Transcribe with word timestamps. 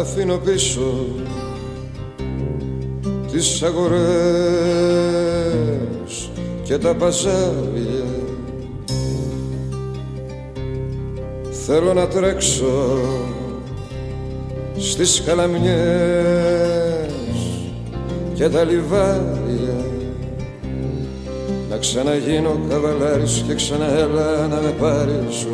αφήνω 0.00 0.36
πίσω 0.36 1.06
τις 3.32 3.62
αγορές 3.62 3.90
και 6.62 6.78
τα 6.78 6.94
παζάρια. 6.94 8.04
Θέλω 11.66 11.94
να 11.94 12.08
τρέξω 12.08 12.98
στις 14.78 15.22
καλαμιές 15.26 15.70
και 18.34 18.48
τα 18.48 18.64
λιβάρια 18.64 19.84
να 21.70 21.76
ξαναγίνω 21.76 22.60
καβαλάρης 22.68 23.44
και 23.46 23.54
ξαναέλα 23.54 24.46
να 24.46 24.60
με 24.60 24.74
πάρεις 24.80 25.46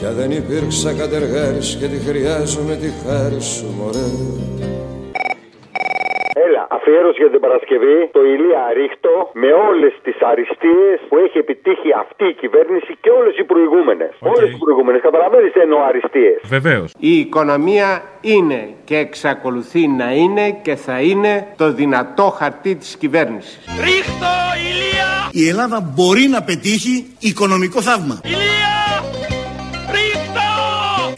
βανέ 0.00 0.08
για 0.08 0.12
δεν 0.12 0.30
υπήρξα 0.30 0.92
κατεργάρης 0.92 1.76
και 1.80 1.86
τη 1.86 1.98
χρειάζομαι 2.08 2.74
τη 2.82 2.90
χάρη 3.02 3.40
σου 3.40 3.66
μωρέ 3.78 4.08
Έλα, 6.46 6.66
αφιέρωση 6.70 7.18
για 7.22 7.30
την 7.30 7.40
Παρασκευή 7.40 7.96
το 8.12 8.20
Ηλία 8.34 8.62
ρίχ' 8.78 9.04
το 9.04 9.14
με 9.42 9.50
όλες 9.68 9.92
τις 10.02 10.16
αριστείες 10.30 10.96
που 11.08 11.16
έχει 11.24 11.38
επιτύχει 11.38 11.88
αυτή 12.04 12.24
η 12.24 12.34
κυβέρνηση 12.42 12.92
και 13.00 13.10
όλες 13.10 13.34
οι 13.38 13.44
προηγούμενες. 13.44 14.12
Οκ. 14.20 14.36
Όλες 14.36 14.50
οι 14.54 14.58
προηγούμενες. 14.64 15.00
Καταλαβαίνει 15.08 15.48
τι 15.50 15.60
εννοώ 15.60 15.80
αριστείες. 15.90 16.38
Βεβαίως. 16.44 16.88
Η 16.98 17.12
οικονομία 17.18 18.02
είναι 18.20 18.60
και 18.84 18.96
εξακολουθεί 18.96 19.88
να 19.88 20.08
είναι 20.12 20.46
και 20.62 20.74
θα 20.76 21.00
είναι 21.00 21.46
το 21.56 21.72
δυνατό 21.72 22.26
χαρτί 22.38 22.74
της 22.74 22.96
κυβέρνησης. 22.96 23.58
Η 25.32 25.48
Ελλάδα 25.48 25.92
μπορεί 25.94 26.26
να 26.28 26.42
πετύχει 26.42 26.94
οικονομικό 27.18 27.80
θαύμα. 27.80 28.20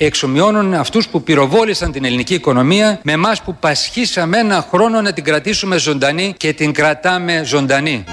Εξομοιώνουν 0.04 0.74
αυτούς 0.74 1.08
που 1.08 1.22
πυροβόλησαν 1.22 1.92
την 1.92 2.04
ελληνική 2.04 2.34
οικονομία 2.34 3.00
με 3.02 3.12
εμάς 3.12 3.42
που 3.42 3.54
πασχίσαμε 3.60 4.38
ένα 4.38 4.66
χρόνο 4.70 5.00
να 5.00 5.12
την 5.12 5.24
κρατήσουμε 5.24 5.78
ζωντανή 5.78 6.34
και 6.36 6.52
την 6.52 6.72
κρατάμε 6.72 7.42
ζωντανή. 7.44 8.04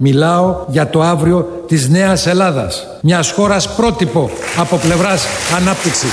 Μιλάω 0.00 0.64
για 0.68 0.90
το 0.90 1.02
αύριο 1.02 1.64
της 1.66 1.88
νέας 1.88 2.26
Ελλάδας. 2.26 2.86
Μιας 3.02 3.30
χώρας 3.30 3.74
πρότυπο 3.74 4.30
από 4.56 4.76
πλευράς 4.76 5.26
ανάπτυξης. 5.56 6.12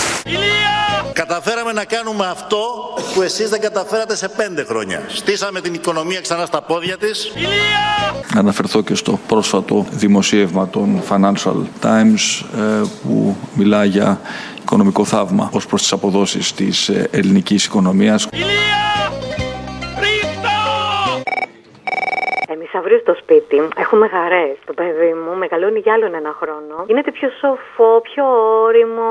Καταφέραμε 1.15 1.71
να 1.71 1.85
κάνουμε 1.85 2.25
αυτό 2.27 2.57
που 3.13 3.21
εσείς 3.21 3.49
δεν 3.49 3.61
καταφέρατε 3.61 4.15
σε 4.15 4.27
πέντε 4.27 4.63
χρόνια. 4.63 5.03
Στήσαμε 5.07 5.61
την 5.61 5.73
οικονομία 5.73 6.21
ξανά 6.21 6.45
στα 6.45 6.61
πόδια 6.61 6.97
της. 6.97 7.31
Να 8.33 8.39
αναφερθώ 8.39 8.81
και 8.81 8.95
στο 8.95 9.19
πρόσφατο 9.27 9.85
δημοσίευμα 9.91 10.69
των 10.69 11.01
Financial 11.09 11.55
Times 11.81 12.45
ε, 12.57 12.81
που 13.03 13.35
μιλά 13.53 13.85
για 13.85 14.21
οικονομικό 14.61 15.05
θαύμα 15.05 15.49
ως 15.53 15.65
προς 15.65 15.81
τις 15.81 15.91
αποδόσεις 15.91 16.53
της 16.53 16.89
ε, 16.89 17.07
ελληνικής 17.11 17.65
οικονομίας. 17.65 18.27
Εμεί 18.31 18.43
αύριο 22.85 22.99
στο 23.05 23.13
σπίτι 23.21 23.57
έχουμε 23.83 24.05
χαρέ. 24.15 24.45
Το 24.69 24.73
παιδί 24.79 25.11
μου 25.21 25.31
μεγαλώνει 25.43 25.79
για 25.85 25.93
άλλον 25.95 26.13
ένα 26.21 26.31
χρόνο. 26.41 26.75
Γίνεται 26.89 27.11
πιο 27.17 27.29
σοφό, 27.41 27.89
πιο 28.09 28.25
όριμο, 28.67 29.07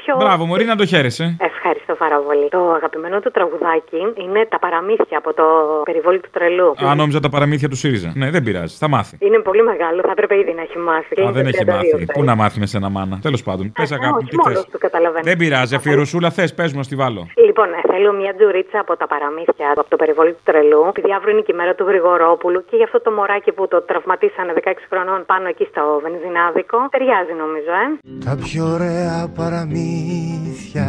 πιο. 0.00 0.12
Μπράβο, 0.22 0.42
Μωρή, 0.48 0.64
να 0.72 0.76
το 0.80 0.84
χαίρεσαι. 0.92 1.26
Ευχαριστώ 1.50 1.94
πάρα 1.94 2.18
πολύ. 2.26 2.48
Το 2.56 2.60
αγαπημένο 2.78 3.16
του 3.20 3.30
τραγουδάκι 3.36 4.00
είναι 4.24 4.40
τα 4.52 4.58
παραμύθια 4.64 5.18
από 5.22 5.30
το 5.40 5.44
περιβόλι 5.84 6.20
του 6.24 6.28
τρελού. 6.36 6.68
Α, 6.86 6.94
νόμιζα 6.94 7.20
τα 7.20 7.28
παραμύθια 7.28 7.68
του 7.68 7.76
ΣΥΡΙΖΑ. 7.76 8.12
Ναι, 8.20 8.30
δεν 8.30 8.42
πειράζει. 8.42 8.74
Θα 8.82 8.88
μάθει. 8.88 9.14
Είναι 9.26 9.38
πολύ 9.38 9.62
μεγάλο, 9.70 10.00
θα 10.08 10.10
έπρεπε 10.16 10.34
ήδη 10.42 10.52
να 10.58 10.62
έχει 10.66 10.78
μάθει. 10.78 11.14
Α, 11.22 11.30
δεν 11.32 11.40
Είναι 11.40 11.48
έχει 11.54 11.64
32 11.64 11.74
μάθει. 11.74 11.88
θέλει. 11.90 12.06
Πού 12.14 12.22
να 12.24 12.34
μάθει 12.34 12.58
με 12.58 12.66
σένα 12.66 12.88
μάνα. 12.88 13.18
Τέλος 13.22 13.42
πάντων. 13.42 13.72
Πες 13.72 13.92
Α, 13.92 13.94
αγάπη, 13.98 14.12
μου, 14.12 14.18
όχι, 14.22 14.30
τι 14.30 14.36
μόνος 14.36 14.54
θες. 14.62 14.68
του 14.72 14.78
καταλαβαίνει. 14.78 15.24
Δεν 15.28 15.36
πειράζει, 15.36 15.74
αφιερωσούλα 15.74 16.30
θες, 16.30 16.54
πες 16.54 16.70
μου 16.72 16.78
να 16.78 16.84
στη 16.84 16.96
βάλω. 16.96 17.26
Λοιπόν, 17.56 17.72
ε, 17.72 17.80
θέλω 17.92 18.12
μια 18.12 18.34
τζουρίτσα 18.34 18.78
από 18.84 18.96
τα 18.96 19.06
παραμύθια, 19.06 19.66
από 19.76 19.90
το 19.92 19.96
περιβόλι 19.96 20.32
του 20.32 20.44
τρελού. 20.44 20.82
Επειδή 20.88 21.12
αύριο 21.12 21.32
είναι 21.32 21.44
και 21.46 21.52
η 21.52 21.58
μέρα 21.60 21.74
του 21.74 21.84
Γρηγορόπουλου 21.90 22.64
και 22.68 22.76
γι' 22.76 22.82
αυτό 22.88 23.00
το 23.00 23.10
μωράκι 23.10 23.52
που 23.52 23.68
το 23.68 23.82
τραυματίσανε 23.82 24.52
16 24.56 24.72
χρονών 24.90 25.24
πάνω 25.26 25.46
εκεί 25.48 25.64
στο 25.70 25.82
βενζινάδικο. 26.02 26.78
Ταιριάζει 26.90 27.32
νομίζω, 27.32 27.72
ε. 27.84 27.86
Τα 28.24 28.34
πιο 28.44 28.64
ωραία 28.76 29.32
παραμύθια 29.38 30.88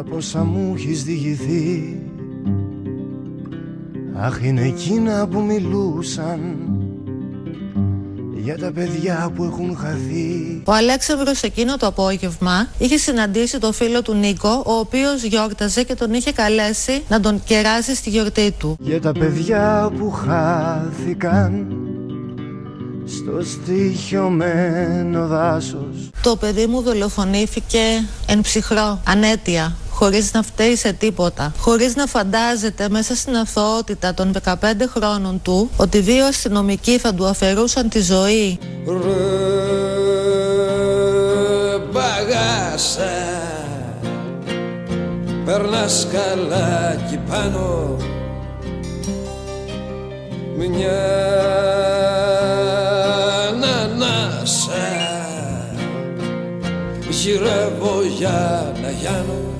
από 0.00 0.16
όσα 0.16 0.44
μου 0.44 0.72
έχεις 0.76 1.02
διηγηθεί 1.04 1.66
Αχ 4.26 4.44
είναι 4.46 4.64
εκείνα 4.72 5.28
που 5.30 5.40
μιλούσαν 5.40 6.40
για 8.42 8.58
τα 8.58 8.72
παιδιά 8.72 9.32
που 9.34 9.44
έχουν 9.44 9.76
χαθεί. 9.76 10.62
Ο 10.64 10.72
Αλέξανδρος 10.72 11.42
εκείνο 11.42 11.76
το 11.76 11.86
απόγευμα 11.86 12.68
είχε 12.78 12.96
συναντήσει 12.96 13.58
το 13.58 13.72
φίλο 13.72 14.02
του 14.02 14.14
Νίκο, 14.14 14.62
ο 14.66 14.72
οποίος 14.72 15.22
γιόρταζε 15.22 15.82
και 15.82 15.94
τον 15.94 16.12
είχε 16.12 16.32
καλέσει 16.32 17.02
να 17.08 17.20
τον 17.20 17.42
κεράσει 17.44 17.94
στη 17.94 18.10
γιορτή 18.10 18.54
του. 18.58 18.76
για 18.80 19.00
τα 19.00 19.12
παιδιά 19.12 19.90
που 19.98 20.10
χάθηκαν 20.10 21.66
στο 23.06 23.42
στοιχειωμένο 23.44 25.26
δάσος. 25.26 26.10
Το 26.22 26.36
παιδί 26.36 26.66
μου 26.66 26.82
δολοφονήθηκε 26.82 27.78
εν 28.26 28.40
ψυχρό, 28.40 29.00
ανέτεια, 29.06 29.76
χωρίς 30.02 30.32
να 30.32 30.42
φταίει 30.42 30.76
σε 30.76 30.92
τίποτα. 30.92 31.52
Χωρίς 31.58 31.96
να 31.96 32.06
φαντάζεται 32.06 32.88
μέσα 32.88 33.14
στην 33.16 33.36
αθωότητα 33.36 34.14
των 34.14 34.32
15 34.44 34.54
χρόνων 34.94 35.42
του 35.42 35.70
ότι 35.76 35.98
δύο 35.98 36.26
αστυνομικοί 36.26 36.98
θα 36.98 37.14
του 37.14 37.26
αφαιρούσαν 37.26 37.88
τη 37.88 38.00
ζωή. 38.00 38.58
Ρε 38.86 38.92
μπαγάσα 41.92 43.10
Περνάς 45.44 46.06
καλά 46.12 46.96
κι 47.10 47.18
πάνω 47.28 47.96
Μια 50.56 51.02
ανανάσα 53.48 54.72
Γυρεύω 57.08 58.02
για 58.18 58.72
να 58.82 58.90
γιάνω 58.90 59.51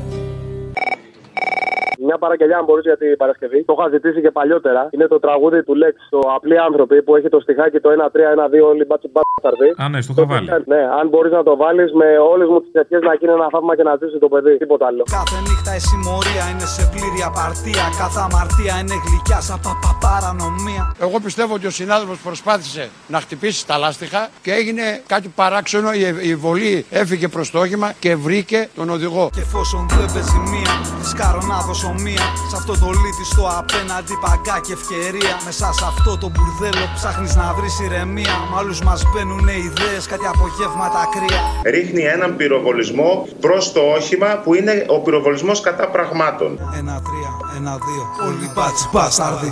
Μια 2.13 2.21
παραγγελιά, 2.21 2.59
αν 2.59 2.65
μπορείς 2.65 2.85
για 2.85 2.97
την 2.97 3.17
Παρασκευή. 3.17 3.65
Το 3.65 3.75
είχα 3.79 3.89
ζητήσει 3.89 4.21
και 4.21 4.31
παλιότερα. 4.31 4.89
Είναι 4.91 5.07
το 5.07 5.19
τραγούδι 5.19 5.63
του 5.63 5.75
Λέξ, 5.75 6.09
το 6.11 6.19
Απλοί 6.19 6.59
άνθρωποι 6.59 7.03
που 7.03 7.17
έχει 7.17 7.29
το 7.29 7.41
στιχάκι 7.41 7.81
το 7.81 7.91
1-3-1-2 7.91 8.67
όλοι 8.71 8.85
μπάτσι 8.85 9.09
μπάτσαρδι. 9.13 9.32
Α, 9.77 9.89
ναι, 9.89 10.01
στο 10.01 10.13
είχα 10.17 10.27
βάλει. 10.27 10.49
Ναι, 10.73 10.83
αν 11.01 11.09
μπορείς 11.09 11.33
να 11.33 11.43
το 11.43 11.57
βάλεις 11.57 11.93
με 11.93 12.09
όλες 12.33 12.49
μου 12.49 12.61
τις 12.61 12.75
ευχές 12.81 13.03
να 13.09 13.15
γίνει 13.15 13.33
ένα 13.33 13.49
θαύμα 13.55 13.77
και 13.77 13.83
να 13.83 13.97
ζήσει 14.01 14.19
το 14.19 14.29
παιδί. 14.29 14.59
Τίποτα 14.59 14.87
άλλο. 14.87 15.03
Κάθε 15.19 15.39
νύχτα 15.47 15.77
η 15.77 15.83
συμμορία 15.91 16.45
είναι 16.51 16.67
σε 16.77 16.83
πλήρη 16.93 17.23
απαρτία. 17.31 17.85
Κάθε 18.03 18.21
αμαρτία 18.27 18.75
είναι 18.81 18.97
γλυκιά 19.05 19.41
σαν 19.41 19.61
παπα 19.65 19.91
παρανομία. 20.05 20.85
Εγώ 21.07 21.17
πιστεύω 21.27 21.55
ότι 21.55 21.67
ο 21.67 21.71
συνάδελφος 21.71 22.19
προσπάθησε 22.19 22.85
να 23.07 23.19
χτυπήσει 23.21 23.67
τα 23.67 23.77
λάστιχα 23.83 24.23
και 24.43 24.53
έγινε 24.53 24.85
κάτι 25.07 25.29
παράξενο. 25.41 25.93
Η, 25.93 26.03
η 26.31 26.35
βολή 26.45 26.87
έφυγε 26.91 27.29
προς 27.29 27.51
το 27.51 27.59
όχημα 27.59 27.89
και 27.99 28.17
βρήκε 28.17 28.69
τον 28.75 28.91
οδηγό. 28.97 29.31
Και 29.37 29.41
εφόσον 29.41 29.83
δεν 29.89 30.09
παίζει 30.15 30.39
μία, 30.53 30.75
της 31.01 31.09
σκάρω 31.09 31.43
να 31.53 31.59
δώσω 31.67 31.91
μία. 32.07 32.25
Σε 32.51 32.57
αυτό 32.61 32.73
το 32.83 32.89
λίτιστο 33.03 33.43
απέναντι 33.61 34.15
παγκά 34.25 34.57
και 34.67 34.73
ευκαιρία. 34.79 35.35
Μέσα 35.47 35.67
σε 35.79 35.85
αυτό 35.93 36.11
το 36.23 36.29
μπουρδέλο 36.33 36.85
ψάχνεις 36.95 37.33
να 37.41 37.47
βρεις 37.57 37.75
ηρεμία. 37.85 38.37
Μ' 38.51 38.57
άλλους 38.61 38.81
μας 38.87 39.01
μπαίνουν 39.23 39.49
ιδέες, 39.49 40.07
κάτι 40.07 40.27
απογεύματα 40.27 41.09
κρύα. 41.15 41.41
ρίχνει 41.65 42.03
έναν 42.03 42.37
πυροβολισμό 42.37 43.29
προς 43.41 43.73
το 43.73 43.81
όχημα 43.81 44.41
που 44.45 44.55
είναι 44.55 44.85
ο 44.89 45.01
πυροβολισμός 45.01 45.61
κατά 45.61 45.89
πραγμάτων. 45.89 46.59
Ένα, 46.79 47.03
τρία, 47.07 47.31
ένα, 47.57 47.79
δύο. 47.87 48.27
Όλοι 48.27 48.51
μπάτσι 48.55 48.89
μπάσταρδι. 48.93 49.51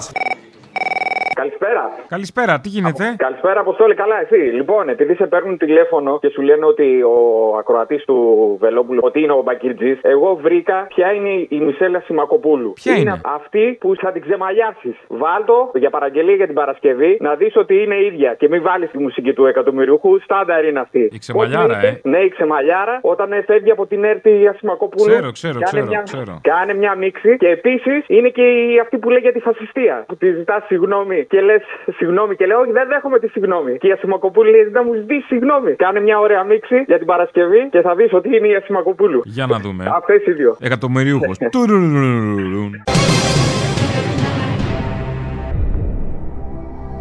Καλησπέρα. 1.70 2.06
Καλησπέρα, 2.08 2.60
τι 2.60 2.68
γίνεται; 2.68 3.14
Καλησπέρα, 3.16 3.60
Αποστόλη. 3.60 3.94
Καλά, 3.94 4.20
εσύ. 4.20 4.34
Λοιπόν, 4.34 4.88
επειδή 4.88 5.14
σε 5.14 5.26
παίρνουν 5.26 5.58
τηλέφωνο 5.58 6.18
και 6.18 6.28
σου 6.28 6.42
λένε 6.42 6.64
ότι 6.64 7.02
ο 7.02 7.16
ακροατής 7.58 8.04
του 8.04 8.16
Βελόπουλου 8.60 9.00
ότι 9.02 9.20
είναι 9.22 9.32
ο 9.32 9.42
Μπακίρτζη, 9.42 9.98
εγώ 10.02 10.38
βρήκα 10.42 10.86
ποια 10.94 11.12
είναι 11.12 11.46
η 11.48 11.58
Μισέλα 11.60 12.00
Σιμακοπούλου. 12.00 12.72
Ποια 12.72 12.96
είναι; 12.96 13.20
αυτή 13.24 13.76
που 13.80 13.94
θα 14.00 14.12
την 14.12 14.22
ξεμαλιάσεις. 14.22 14.96
Βάλτο 15.08 15.70
για 15.74 15.90
παραγγελία 15.90 16.34
για 16.34 16.46
την 16.46 16.54
Παρασκευή 16.54 17.16
να 17.20 17.34
δεις 17.34 17.56
ότι 17.56 17.82
είναι 17.82 17.96
ίδια 18.04 18.34
και 18.34 18.48
μην 18.48 18.62
βάλεις 18.62 18.90
τη 18.90 18.98
μουσική 18.98 19.32
του 19.32 19.46
εκατομμυριούχου. 19.46 20.20
Στάνταρ 20.20 20.64
είναι 20.64 20.80
αυτή. 20.80 21.08
Η 21.12 21.18
ξεμαλιάρα, 21.18 21.66
Πώς 21.66 21.76
γίνεται; 21.76 22.00
ε. 22.04 22.08
Ναι, 22.08 22.18
η 22.18 22.28
ξεμαλιάρα 22.28 22.98
όταν 23.02 23.32
ε, 23.32 23.42
φεύγει 23.46 23.70
από 23.70 23.86
την 23.86 24.04
έρτη 24.04 24.30
η 24.40 24.46
Ασημακοπούλου. 24.46 25.10
Ξέρω, 25.10 25.30
ξέρω, 25.32 25.58
κάνε 25.58 25.66
ξέρω, 25.66 25.86
μια, 25.86 26.02
ξέρω. 26.02 26.40
Κάνε 26.42 26.74
μια 26.74 26.94
μίξη 26.94 27.36
και 27.36 27.48
επίσης 27.48 28.04
είναι 28.06 28.28
και 28.28 28.42
η, 28.42 28.78
αυτή 28.78 28.98
που 28.98 29.10
λέει 29.10 29.20
για 29.20 29.32
τη 29.32 29.40
φασιστία. 29.40 30.04
Που 30.08 30.16
τη 30.16 30.32
ζητάς 30.32 30.64
συγγνώμη 30.66 31.24
και 31.24 31.40
λες 31.40 31.59
συγγνώμη 31.96 32.36
και 32.36 32.46
λέω 32.46 32.58
Όχι, 32.60 32.72
δεν 32.72 32.88
δέχομαι 32.88 33.18
τη 33.18 33.28
συγγνώμη. 33.28 33.78
Και 33.78 33.88
η 33.88 33.92
Ασημακοπούλου 33.92 34.50
λέει 34.50 34.70
να 34.72 34.82
μου 34.82 34.94
ζητήσει 34.94 35.26
συγγνώμη. 35.26 35.74
Κάνε 35.74 36.00
μια 36.00 36.18
ωραία 36.18 36.44
μίξη 36.44 36.84
για 36.86 36.98
την 36.98 37.06
Παρασκευή 37.06 37.68
και 37.70 37.80
θα 37.80 37.94
δεις 37.94 38.12
ότι 38.12 38.36
είναι 38.36 38.48
η 38.48 38.54
Ασημακοπούλου. 38.54 39.20
Για 39.24 39.46
να 39.46 39.58
δούμε. 39.58 39.84
Αυτές 39.94 40.26
οι 40.26 40.32
δύο. 40.32 40.56
Εκατομμυρίουχος. 40.60 41.36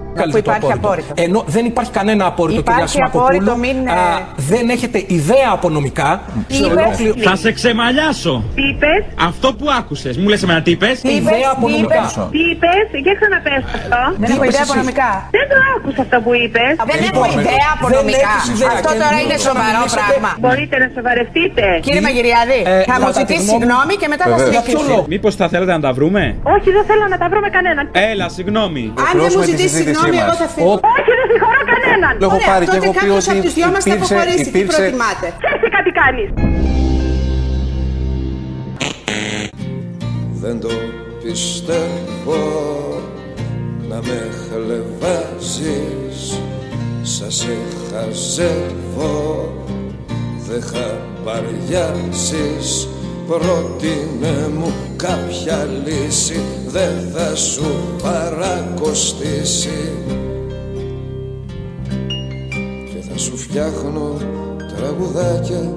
Επικαλείται 0.09 0.41
το 0.41 0.51
υπάρχει 0.51 0.71
απόρριτο. 0.71 0.87
απόρριτο. 0.87 1.13
Ενώ 1.25 1.39
δεν 1.55 1.63
υπάρχει 1.71 1.91
κανένα 1.99 2.23
απόρριτο, 2.31 2.59
Υπάρχει 2.59 2.85
κυρία 2.85 3.07
Σιμακοπούλου. 3.07 3.51
απόρριτο, 3.51 3.53
μην, 3.63 3.77
ε, 3.87 3.91
Α, 3.91 4.05
δεν 4.51 4.65
έχετε 4.75 4.97
ιδέα 5.17 5.49
από 5.57 5.67
νομικά. 5.77 6.09
Τι 6.47 6.55
Σε 6.55 6.65
είπες; 6.65 6.71
ολόκληρο- 6.77 7.15
Θα 7.27 7.35
σε 7.43 7.49
ξεμαλιάσω. 7.57 8.35
Τι 8.57 8.63
είπες; 8.71 9.01
Αυτό 9.29 9.47
που 9.57 9.65
άκουσες. 9.79 10.13
Μου 10.21 10.27
λες 10.31 10.41
εμένα 10.45 10.61
τι 10.65 10.71
είπες; 10.75 10.95
Τι 11.01 11.09
είπες, 11.17 11.33
Ιδέα 11.35 11.49
από 11.55 11.65
τι 11.67 11.71
νομικά. 11.75 12.01
είπες, 12.01 12.13
Τι 12.35 12.41
είπες, 12.51 12.85
για 13.05 13.13
ξαναπες 13.19 13.61
αυτό. 13.77 13.99
Δεν 14.21 14.29
έχω 14.33 14.43
ιδέα 14.51 14.63
οικονομικά. 14.67 15.09
Δεν 15.37 15.45
το 15.51 15.55
άκουσα 15.75 16.01
αυτό 16.05 16.17
που 16.25 16.31
είπες. 16.43 16.71
Δεν 16.91 16.99
έχω 17.09 17.23
ιδέα 17.39 17.67
από 17.75 17.85
νομικά. 17.97 18.33
Αυτό 18.75 18.89
τώρα 19.01 19.17
είναι 19.23 19.37
σοβαρό 19.47 19.83
πράγμα. 19.97 20.29
Μπορείτε 20.43 20.75
να 20.83 20.87
σοβαρευτείτε. 20.97 21.63
Κύριε 21.85 22.01
Μαγειριάδη, 22.07 22.59
Ε, 22.65 22.73
θα 22.91 22.95
μου 23.01 23.05
κατά 23.07 23.11
τη 23.13 23.19
ζητήσεις 23.19 23.43
γνώμη- 23.45 23.61
συγγνώμη 23.61 23.93
και 24.01 24.07
μετά 24.13 24.23
θα 24.25 24.29
Βεβαίως. 24.31 24.51
Για 24.55 24.61
συνεχίσει. 24.63 24.85
ποιο 24.85 24.93
λόγο; 24.95 25.05
Μήπως 25.13 25.31
θα 25.41 25.45
θέλετε 25.53 25.71
να 25.77 25.81
τα 25.87 25.91
βρούμε; 25.97 26.23
Όχι, 26.55 26.69
δεν 26.77 26.83
θέλω 26.89 27.05
να 27.13 27.17
τα 27.21 27.25
βρω 27.31 27.39
με 27.45 27.49
κανέναν. 27.57 27.85
Έλα, 28.11 28.25
συγγνώμη. 28.37 28.83
Αν 29.07 29.13
δεν 29.23 29.29
μου 29.35 29.41
ζητήσεις 29.49 29.77
συγγνώμη, 29.79 29.98
εγώ 30.23 30.33
θα 30.43 30.47
φύγω. 30.55 30.73
Όχι, 30.97 31.11
δεν 31.19 31.25
συγχωρώ 31.31 31.61
κανέναν. 31.73 32.13
Λέω, 32.19 32.29
έχω 32.29 32.39
πάρει 32.51 32.65
και 32.71 32.77
εγώ 32.81 32.91
πει 32.99 33.07
ότι 33.17 33.29
από 33.33 33.41
τους 33.45 33.53
δυο 33.59 33.69
μας 33.73 33.83
θα 33.83 33.89
υπήρξε- 33.89 34.15
αποχωρήσει. 34.15 34.43
Τι 34.43 34.49
υπήρξε- 34.53 34.79
προτιμάτε. 34.81 35.27
Και 35.43 35.49
εσύ 35.55 35.67
κάτι 35.75 35.91
κάνεις. 35.99 36.27
Δεν 40.41 40.59
το 40.59 40.69
πιστεύω 41.23 42.39
να 43.89 43.95
με 43.95 44.27
χλεβάζεις 44.49 46.19
Σας 47.01 47.35
σε 47.35 47.57
χαζεύω 47.91 49.53
Δεν 50.47 50.61
χαμπαριάζεις 50.71 52.69
Πρότεινε 53.27 54.47
μου 54.57 54.73
κάποια 55.03 55.67
λύση 55.85 56.41
Δεν 56.67 57.11
θα 57.13 57.35
σου 57.35 57.65
παρακοστήσει. 58.03 59.93
Και 62.89 63.09
θα 63.09 63.17
σου 63.17 63.37
φτιάχνω 63.37 64.17
τραγουδάκια 64.75 65.73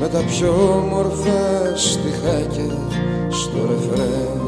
Με 0.00 0.08
τα 0.08 0.18
πιο 0.18 0.80
όμορφα 0.82 1.76
στιχάκια 1.76 2.78
στο 3.30 3.58
ρεφρέν. 3.68 4.40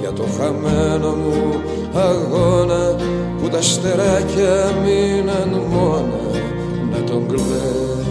Για 0.00 0.12
το 0.12 0.24
χαμένο 0.38 1.10
μου 1.10 1.60
αγώνα 1.94 2.96
που 3.40 3.48
τα 3.48 3.62
στεράκια 3.62 4.72
μείναν 4.84 5.60
μόνα 5.70 6.40
να 6.92 7.04
τον 7.04 7.26
κλαίν 7.26 8.01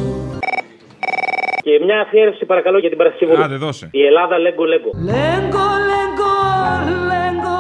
Και 1.72 1.84
μια 1.86 2.00
αφιέρωση 2.02 2.46
παρακαλώ 2.46 2.78
για 2.78 2.90
την 2.90 2.98
Παρασκευή. 2.98 3.36
Άντε, 3.44 3.56
δώσε. 3.56 3.90
Η 3.92 4.06
Ελλάδα 4.06 4.38
λέγκο 4.38 4.64
λέγκο. 4.66 4.90
Λέγκο, 5.06 5.66
λέγκο, 5.90 6.34
λέγκο, 7.10 7.60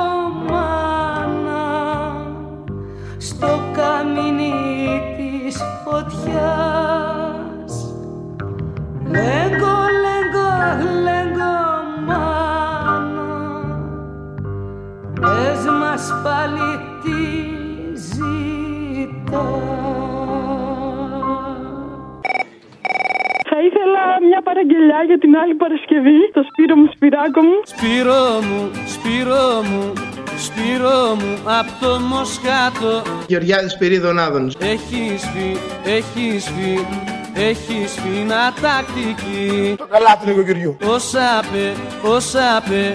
μάνα 0.49 1.63
στο 3.17 3.47
καμίνι 3.75 4.53
της 5.17 5.57
φωτιάς. 5.83 7.10
Σπύρο 27.21 27.41
μου 27.41 27.41
Σπυράκο 27.41 27.41
μου. 27.41 27.61
Σπύρο 27.65 28.41
μου, 28.41 28.71
Σπύρο 28.85 29.61
μου, 29.61 29.93
Σπύρο 30.37 31.15
μου 31.15 31.37
απ' 31.59 31.81
το 31.81 31.99
Μοσχάτο 31.99 33.01
Γεωργιάδης 33.27 33.77
Πυρίδων 33.77 34.19
Άδωνης. 34.19 34.55
Έχει 34.59 35.17
σφι, 35.17 35.57
έχει 35.83 36.39
σφι, 36.39 36.85
έχει 37.33 37.87
σφίνα 37.87 38.53
τακτική 38.61 39.75
Το 39.77 39.87
καλάθι 39.87 40.27
νοικοκυριού. 40.27 40.77
Όσα 40.85 41.43
πε, 41.51 41.73
όσα 42.07 42.63
πε, 42.69 42.93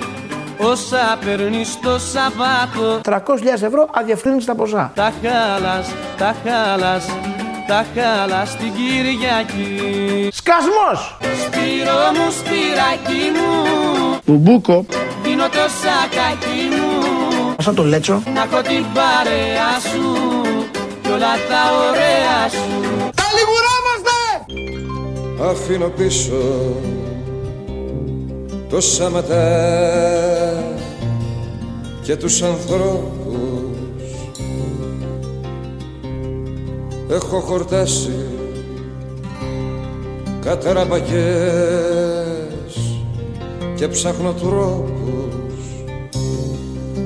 όσα 0.59 1.19
παίρνεις 1.25 1.81
το 1.81 1.99
Σαββάτο 1.99 3.01
300.000 3.05 3.63
ευρώ 3.63 3.89
αδιαφρύνιστα 3.93 4.55
ποσά. 4.55 4.93
Τα 4.95 5.13
χάλας, 5.23 5.95
τα 6.19 6.35
χάλας, 6.45 7.07
τα 7.67 7.87
χάλας 7.95 8.57
την 8.57 8.73
Κυριακή 8.77 10.29
Σκασμός! 10.33 11.19
Σπύρο 11.21 12.01
μου, 12.17 12.31
σπυράκι 12.39 13.23
μου 13.37 13.51
Μπουμπούκο. 14.27 14.85
Δίνω 15.23 15.49
το 15.49 15.65
σακάκι 15.81 16.61
μου 16.71 17.55
Σαν 17.59 17.75
το 17.75 17.85
λέτσο. 17.85 18.23
Να 18.35 18.43
έχω 18.43 18.63
την 18.63 18.85
παρέα 18.95 19.71
σου 19.91 20.07
Κι 21.03 21.09
όλα 21.09 21.33
τα 21.49 21.63
ωραία 21.89 22.49
σου 22.51 22.71
Τα 23.15 23.25
λιγουράμαστε! 23.37 24.15
αφήνω 25.51 25.89
πίσω 25.89 26.33
το 28.69 28.81
σαματά 28.81 29.45
και 32.03 32.17
τους 32.17 32.43
ανθρώπους 32.43 33.16
έχω 37.11 37.41
χορτάσει 37.41 38.13
καταραμπακές 40.41 41.15
και 43.75 43.89
ψάχνω 43.89 44.33
τρόπους 44.33 44.95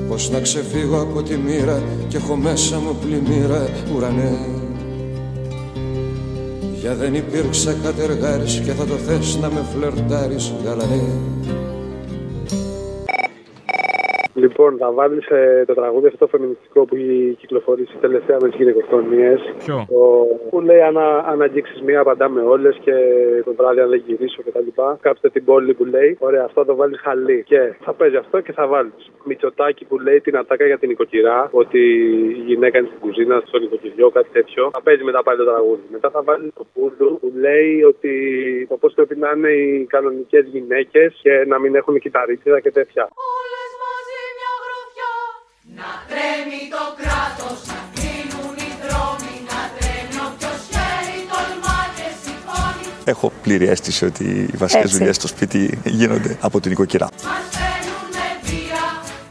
πως 0.09 0.29
να 0.29 0.39
ξεφύγω 0.39 1.01
από 1.01 1.23
τη 1.23 1.37
μοίρα 1.37 1.81
και 2.07 2.17
έχω 2.17 2.35
μέσα 2.35 2.79
μου 2.79 2.95
πλημμύρα 3.01 3.67
ουρανέ. 3.95 4.37
Για 6.79 6.95
δεν 6.95 7.13
υπήρξα 7.13 7.75
κατεργάρης 7.83 8.61
και 8.65 8.71
θα 8.71 8.85
το 8.85 8.95
θες 8.95 9.37
να 9.41 9.49
με 9.49 9.65
φλερτάρεις 9.73 10.53
γαλανέ 10.65 11.03
Λοιπόν, 14.61 14.77
θα 14.77 14.91
βάλεις 14.91 15.27
το 15.65 15.73
τραγούδι 15.73 16.07
αυτό 16.07 16.17
το 16.17 16.27
φεμινιστικό 16.27 16.85
που 16.85 16.95
έχει 16.95 17.35
κυκλοφορήσει 17.39 17.97
τελευταία 18.01 18.37
με 18.41 18.47
τις 18.49 18.57
γυναικοκτονίες. 18.57 19.39
Ποιο; 19.65 19.87
Που 20.49 20.61
λέει 20.61 20.81
αν, 20.81 20.97
αν 21.31 21.41
αγγίξει 21.41 21.83
μία, 21.83 21.99
απαντάμε 21.99 22.41
όλες 22.41 22.79
και 22.83 22.93
το 23.45 23.53
βράδυ 23.57 23.79
αν 23.79 23.89
δεν 23.89 24.03
γυρίσω 24.05 24.41
κτλ. 24.45 24.81
Κάψτε 25.01 25.29
την 25.29 25.45
πόλη 25.45 25.73
που 25.73 25.85
λέει. 25.85 26.17
Ωραία, 26.19 26.43
αυτό 26.43 26.65
το 26.65 26.75
βάλεις 26.75 26.99
χαλί. 26.99 27.43
Και 27.47 27.59
θα 27.79 27.93
παίζει 27.93 28.15
αυτό 28.15 28.39
και 28.39 28.51
θα 28.51 28.67
βάλεις. 28.67 29.11
Μητσοτάκι 29.23 29.85
που 29.85 29.99
λέει 29.99 30.21
την 30.21 30.37
ατάκα 30.37 30.65
για 30.65 30.77
την 30.77 30.89
οικοκυρά. 30.89 31.49
Ότι 31.51 31.79
η 32.37 32.43
γυναίκα 32.45 32.77
είναι 32.77 32.87
στην 32.87 32.99
κουζίνα, 32.99 33.43
στο 33.45 33.57
νοικοκυριό, 33.59 34.09
κάτι 34.09 34.29
τέτοιο. 34.31 34.69
Θα 34.73 34.81
παίζει 34.81 35.03
μετά 35.03 35.23
πάλι 35.23 35.37
το 35.37 35.45
τραγούδι. 35.45 35.81
Μετά 35.91 36.09
θα 36.09 36.21
βάλει 36.23 36.51
το 36.55 36.65
πούλου 36.73 37.17
που 37.21 37.31
λέει 37.39 37.83
ότι 37.83 38.11
το 38.69 38.77
πώς 38.77 38.93
πρέπει 38.93 39.15
να 39.17 39.31
είναι 39.35 39.51
οι 39.51 39.85
κανονικές 39.89 40.45
γυναίκες 40.45 41.19
και 41.21 41.45
να 41.47 41.59
μην 41.59 41.75
έχουν 41.75 41.99
κυταρίτσιδα 41.99 42.59
και 42.59 42.71
τέτοια. 42.71 43.09
Να 45.75 45.89
τρέμει 46.09 46.61
το 46.73 46.83
κράτος, 46.99 47.57
να 47.71 47.79
κλείνουν 47.95 48.55
οι 48.63 48.71
δρόμοι, 48.83 49.33
να 49.49 49.59
τρέμει 49.75 50.17
όποιος 50.27 50.59
χέρι 50.71 51.17
τολμά 51.31 51.79
και 51.95 52.07
σηκώνει. 52.23 52.87
Έχω 53.03 53.31
πλήρη 53.43 53.67
αίσθηση 53.67 54.05
ότι 54.05 54.23
οι 54.53 54.57
βασικές 54.57 54.83
Έτσι. 54.83 54.97
δουλειές 54.97 55.15
στο 55.15 55.27
σπίτι 55.27 55.79
γίνονται 55.85 56.37
από 56.41 56.59
την 56.59 56.71
οικοκυρά. 56.71 57.07
Μας 57.25 57.45
φαίνουνε 57.57 58.25
βία, 58.47 58.85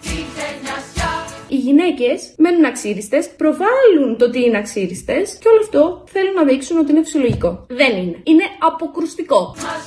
την 0.04 0.25
ξενιασιά. 0.32 1.12
Οι 1.49 1.56
γυναίκες 1.56 2.18
μένουν 2.37 2.64
αξίριστες, 2.64 3.25
προβάλλουν 3.37 4.16
το 4.18 4.25
ότι 4.25 4.44
είναι 4.44 4.59
αξίριστες 4.59 5.37
και 5.40 5.49
όλο 5.49 5.61
αυτό 5.62 6.04
θέλουν 6.12 6.35
να 6.35 6.44
δείξουν 6.44 6.78
ότι 6.78 6.90
είναι 6.90 7.02
φυσιολογικό. 7.02 7.66
Δεν 7.68 7.92
είναι. 7.97 8.18
Είναι 8.23 8.44
αποκρουστικό. 8.59 9.54
Μας 9.56 9.82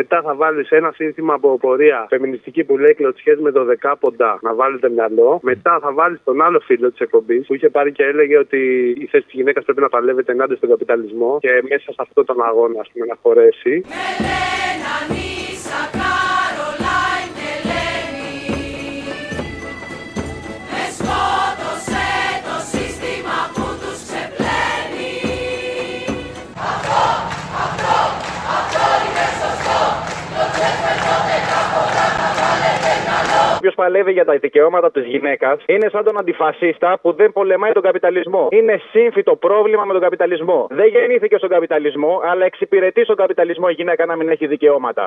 Μετά 0.00 0.22
θα 0.22 0.34
βάλεις 0.34 0.70
ένα 0.70 0.92
σύνθημα 0.92 1.34
από 1.34 1.58
πορεία 1.58 2.06
φεμινιστική 2.08 2.64
που 2.64 2.78
λέει 2.78 2.94
κλωτσιές 2.94 3.38
με 3.38 3.50
το 3.50 3.64
δεκάποντα 3.64 4.38
να 4.42 4.54
βάλετε 4.54 4.88
μυαλό. 4.88 5.38
Μετά 5.42 5.78
θα 5.82 5.92
βάλεις 5.92 6.20
τον 6.24 6.42
άλλο 6.42 6.60
φίλο 6.60 6.90
της 6.90 7.00
εκπομπής 7.00 7.46
που 7.46 7.54
είχε 7.54 7.68
πάρει 7.68 7.92
και 7.92 8.04
έλεγε 8.04 8.38
ότι 8.38 8.60
η 8.98 9.06
θέση 9.10 9.24
της 9.24 9.34
γυναίκας 9.34 9.64
πρέπει 9.64 9.80
να 9.80 9.88
παλεύεται 9.88 10.32
ενάντια 10.32 10.56
στον 10.56 10.68
καπιταλισμό 10.68 11.38
και 11.40 11.62
μέσα 11.68 11.92
σε 11.92 11.96
αυτόν 11.96 12.24
τον 12.24 12.42
αγώνα, 12.42 12.80
ας 12.80 12.90
πούμε, 12.92 13.06
να 13.06 13.16
χωρέσει. 13.22 13.84
Παλεύει 33.80 34.12
για 34.12 34.24
τα 34.24 34.34
δικαιώματα 34.46 34.90
της 34.90 35.04
γυναίκας 35.12 35.56
είναι 35.66 35.88
σαν 35.92 36.04
τον 36.04 36.18
αντιφασίστα 36.18 36.98
που 37.02 37.12
δεν 37.12 37.32
πολεμάει 37.32 37.72
τον 37.72 37.82
καπιταλισμό. 37.82 38.48
Είναι 38.50 38.80
σύμφυτο 38.90 39.36
πρόβλημα 39.36 39.84
με 39.84 39.92
τον 39.92 40.02
καπιταλισμό. 40.02 40.66
Δεν 40.70 40.86
γεννήθηκε 40.86 41.36
στον 41.36 41.48
καπιταλισμό, 41.48 42.20
αλλά 42.30 42.44
εξυπηρετεί 42.44 43.02
στον 43.04 43.16
καπιταλισμό 43.16 43.66
η 43.70 43.72
γυναίκα 43.72 44.06
να 44.06 44.16
μην 44.16 44.28
έχει 44.28 44.46
δικαιώματα. 44.46 45.06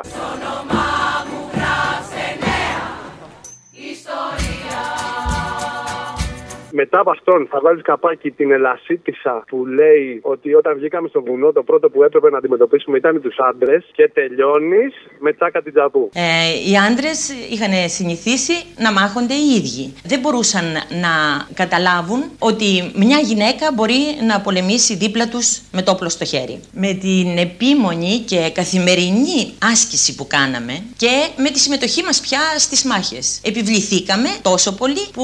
Μετά 6.74 7.00
από 7.00 7.12
αυτόν 7.12 7.48
θα 7.52 7.60
βάλει 7.62 7.82
καπάκι 7.82 8.32
την 8.32 8.52
Ελασίτισα 8.52 9.44
που 9.48 9.66
λέει 9.66 10.20
ότι 10.22 10.54
όταν 10.54 10.78
βγήκαμε 10.78 11.08
στο 11.08 11.22
βουνό 11.24 11.52
το 11.52 11.64
πρώτο 11.64 11.90
που 11.90 12.04
έπρεπε 12.04 12.30
να 12.30 12.38
αντιμετωπίσουμε 12.38 12.98
ήταν 12.98 13.22
τους 13.22 13.36
άντρες 13.38 13.90
και 13.92 14.10
τελειώνεις 14.14 14.94
με 15.20 15.34
τσάκα 15.34 15.62
την 15.62 15.74
τζαπού. 15.74 16.10
Ε, 16.14 16.22
οι 16.70 16.76
άντρες 16.90 17.30
είχαν 17.52 17.90
συνηθίσει 17.90 18.54
να 18.78 18.92
μάχονται 18.92 19.34
οι 19.34 19.50
ίδιοι. 19.56 19.94
Δεν 20.04 20.20
μπορούσαν 20.20 20.66
να 21.06 21.14
καταλάβουν 21.54 22.24
ότι 22.40 22.92
μια 22.96 23.20
γυναίκα 23.20 23.72
μπορεί 23.74 24.02
να 24.28 24.42
πολεμήσει 24.42 24.96
δίπλα 24.96 25.28
τους 25.28 25.62
με 25.72 25.82
το 25.82 25.92
όπλο 25.92 26.10
στο 26.10 26.26
χέρι. 26.26 26.60
Με 26.74 26.94
την 26.94 27.38
επίμονη 27.38 28.14
και 28.18 28.52
καθημερινή 28.54 29.40
άσκηση 29.72 30.16
που 30.16 30.28
κάναμε 30.28 30.74
και 30.98 31.14
με 31.38 31.50
τη 31.50 31.60
συμμετοχή 31.60 32.04
μας 32.04 32.22
πια 32.22 32.40
στις 32.58 32.84
μάχες. 32.86 33.42
Επιβληθήκαμε 33.44 34.30
τόσο 34.42 34.76
πολύ 34.76 35.04
που 35.14 35.24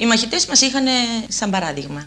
οι 0.00 0.06
μαχητές 0.06 0.46
μας 0.46 0.60
είχαν 0.62 0.73
σαν 1.28 1.50
παράδειγμα. 1.50 2.06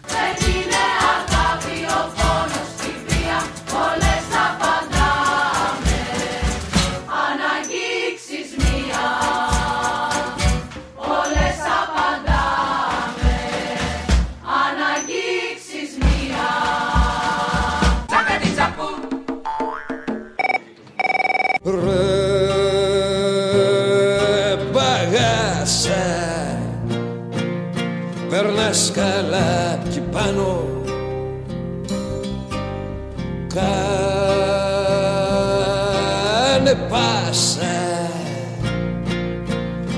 Κάνε 36.68 36.80
πάσα. 36.88 37.76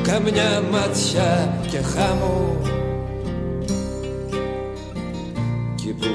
Καμιά 0.03 0.63
μάτια 0.71 1.59
και 1.71 1.79
χάμω. 1.79 2.57
Κι 5.75 5.93
που 5.93 6.07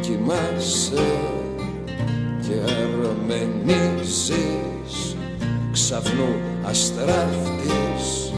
κοιμάσαι 0.00 1.06
και 2.40 2.54
αρμενίζεις 2.82 4.36
ξαφνού 5.72 6.34
αστράφτης. 6.62 8.32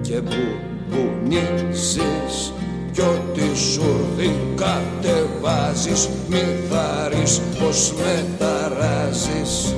Και 0.00 0.20
που 0.20 0.42
μπουνίζεις 0.88 2.52
κι 2.92 3.00
ό,τι 3.00 3.58
σουρδί 3.58 4.30
κατεβάζεις 4.54 6.08
μη 6.28 6.42
θάρεις 6.70 7.40
πως 7.58 7.92
μεταράζεις 7.96 9.74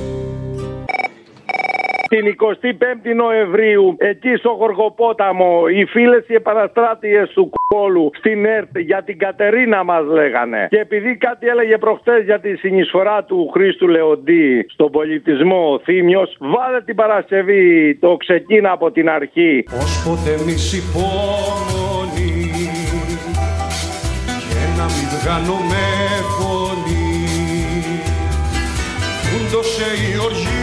Την 2.09 2.35
25η 2.39 3.15
Νοεμβρίου, 3.15 3.95
εκεί 3.97 4.35
στο 4.35 4.49
Γοργοπόταμο, 4.49 5.63
οι 5.75 5.85
φίλες 5.85 6.27
οι 6.27 6.33
επαναστράτειες 6.33 7.29
του 7.29 7.51
κόλου 7.67 8.09
στην 8.17 8.45
ΕΡΤ 8.45 8.77
για 8.77 9.03
την 9.03 9.17
Κατερίνα 9.17 9.83
μας 9.83 10.05
λέγανε. 10.05 10.67
Και 10.69 10.79
επειδή 10.79 11.15
κάτι 11.17 11.47
έλεγε 11.47 11.77
προχτέ 11.77 12.19
για 12.19 12.39
τη 12.39 12.55
συνεισφορά 12.55 13.23
του 13.23 13.49
Χρήστου 13.53 13.87
Λεοντή 13.87 14.65
στον 14.69 14.91
πολιτισμό 14.91 15.73
ο 15.73 15.79
Θήμιος, 15.79 16.37
βάλε 16.39 16.81
την 16.81 16.95
Παρασκευή 16.95 17.95
το 17.95 18.17
ξεκίνα 18.17 18.71
από 18.71 18.91
την 18.91 19.09
αρχή. 19.09 19.65
Ως 19.81 20.03
ποτέ 20.05 20.43
μη 20.45 20.55
υπομονή 20.81 22.37
και 24.49 24.63
να 24.77 24.85
μην 24.93 25.07
βγάλουμε 25.19 25.83
φωνή 26.37 26.97
Φούντωσε 29.29 29.89
η 30.07 30.17
οργή, 30.25 30.56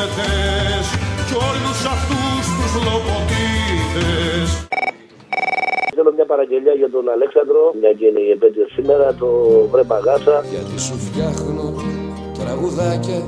αγύρετες 0.00 0.86
κι 1.26 1.36
όλους 1.48 1.80
αυτούς 1.94 2.42
τους 2.56 2.72
λοποτίδες 2.86 4.48
Θέλω 5.94 6.12
μια 6.12 6.26
παραγγελία 6.26 6.72
για 6.72 6.90
τον 6.90 7.08
Αλέξανδρο, 7.08 7.60
μια 7.80 7.92
και 7.92 8.06
είναι 8.06 8.20
η 8.20 8.30
επέτειος 8.30 8.70
σήμερα, 8.72 9.14
το 9.14 9.28
βρε 9.70 9.82
παγάσα. 9.82 10.44
Γιατί 10.50 10.80
σου 10.80 10.96
φτιάχνω 11.06 11.66
τραγουδάκια 12.38 13.20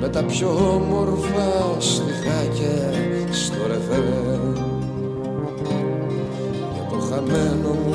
με 0.00 0.08
τα 0.08 0.22
πιο 0.24 0.48
όμορφα 0.76 1.48
στιχάκια 1.78 2.76
στο 3.30 3.60
ρεφερέ 3.70 4.38
Για 6.74 6.84
το 6.90 6.98
χαμένο 7.08 7.70
μου 7.82 7.94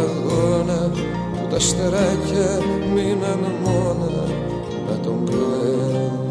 αγώνα 0.00 0.90
που 1.34 1.46
τα 1.50 1.60
στεράκια 1.60 2.48
μείναν 2.94 3.42
μόνα 3.64 4.10
να 4.88 4.96
τον 5.04 5.24
κλαίω 5.24 6.23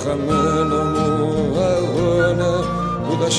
για 0.00 0.08
το 0.08 0.08
χαμένο 0.08 0.84
μου 0.84 1.58
αγώνα 1.58 2.52
που 3.06 3.16
τα 3.16 3.30